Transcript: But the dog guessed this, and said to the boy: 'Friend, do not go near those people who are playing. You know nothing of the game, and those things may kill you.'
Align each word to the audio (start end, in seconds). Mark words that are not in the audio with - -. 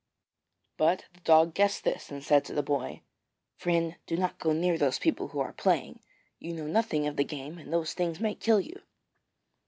But 0.77 1.05
the 1.13 1.19
dog 1.19 1.53
guessed 1.53 1.83
this, 1.83 2.09
and 2.09 2.23
said 2.23 2.43
to 2.45 2.55
the 2.55 2.63
boy: 2.63 3.03
'Friend, 3.57 3.95
do 4.07 4.17
not 4.17 4.39
go 4.39 4.51
near 4.51 4.75
those 4.75 4.97
people 4.97 5.27
who 5.27 5.39
are 5.39 5.53
playing. 5.53 5.99
You 6.39 6.55
know 6.55 6.65
nothing 6.65 7.05
of 7.05 7.17
the 7.17 7.23
game, 7.23 7.59
and 7.59 7.71
those 7.71 7.93
things 7.93 8.19
may 8.19 8.33
kill 8.33 8.59
you.' 8.59 8.81